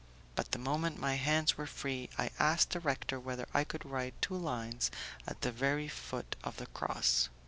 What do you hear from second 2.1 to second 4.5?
I asked the rector whether I could write two